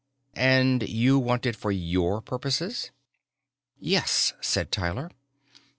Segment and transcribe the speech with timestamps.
[0.33, 2.89] "And you want it for your purposes?"
[3.79, 5.11] "Yes," said Tyler.